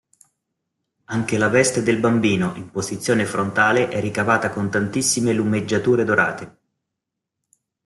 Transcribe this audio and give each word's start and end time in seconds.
Anche 1.05 1.37
la 1.37 1.47
veste 1.47 1.83
del 1.83 1.99
Bambino, 1.99 2.55
in 2.55 2.71
posizione 2.71 3.23
frontale, 3.27 3.89
è 3.89 3.99
ricavata 4.01 4.49
con 4.49 4.67
tantissime 4.67 5.31
lumeggiature 5.31 6.03
dorate. 6.03 6.57